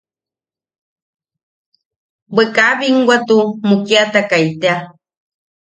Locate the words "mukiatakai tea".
3.67-4.75